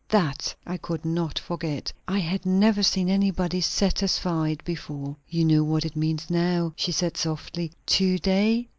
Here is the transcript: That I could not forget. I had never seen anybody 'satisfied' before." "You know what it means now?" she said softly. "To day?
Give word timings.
That 0.09 0.55
I 0.65 0.77
could 0.77 1.05
not 1.05 1.37
forget. 1.37 1.93
I 2.07 2.17
had 2.17 2.43
never 2.43 2.81
seen 2.81 3.07
anybody 3.07 3.61
'satisfied' 3.61 4.63
before." 4.63 5.15
"You 5.29 5.45
know 5.45 5.63
what 5.63 5.85
it 5.85 5.95
means 5.95 6.27
now?" 6.27 6.73
she 6.75 6.91
said 6.91 7.17
softly. 7.17 7.71
"To 7.85 8.17
day? 8.17 8.69